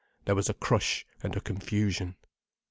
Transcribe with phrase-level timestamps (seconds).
[0.25, 2.15] There was a crush and a confusion.